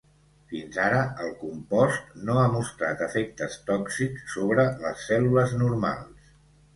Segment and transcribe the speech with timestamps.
[0.51, 6.33] Fins ara, el compost no ha mostrat efectes tòxics sobre les cèl·lules normals.